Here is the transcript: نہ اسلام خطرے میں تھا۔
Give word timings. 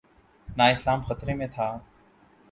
نہ 0.47 0.63
اسلام 0.63 1.01
خطرے 1.01 1.33
میں 1.33 1.47
تھا۔ 1.47 1.67